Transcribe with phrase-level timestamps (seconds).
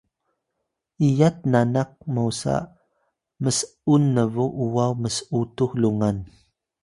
[1.07, 2.55] iyat nanak mosa
[3.43, 6.17] ms’un nbuw uwaw ms’utux lungan